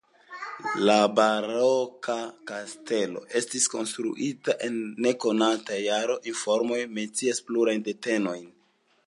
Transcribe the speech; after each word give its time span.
La 0.89 0.93
baroka 1.17 2.15
kastelo 2.51 3.21
estis 3.41 3.69
konstruita 3.75 4.57
en 4.69 4.81
nekonata 5.09 5.79
jaro, 5.85 6.19
informoj 6.33 6.83
mencias 6.99 7.45
plurajn 7.51 7.87
datenojn. 7.91 8.53